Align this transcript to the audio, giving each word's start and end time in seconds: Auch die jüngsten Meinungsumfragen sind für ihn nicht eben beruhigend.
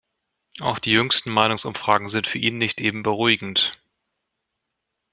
Auch 0.61 0.79
die 0.79 0.93
jüngsten 0.93 1.29
Meinungsumfragen 1.31 2.09
sind 2.09 2.25
für 2.25 2.39
ihn 2.39 2.57
nicht 2.57 2.81
eben 2.81 3.03
beruhigend. 3.03 3.73